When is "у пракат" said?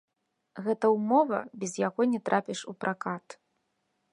2.73-3.37